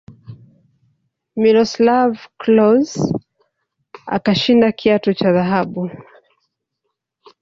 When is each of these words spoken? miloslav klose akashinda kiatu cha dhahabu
miloslav 1.41 2.11
klose 2.39 3.05
akashinda 4.15 4.67
kiatu 4.79 5.09
cha 5.19 5.29
dhahabu 5.35 5.83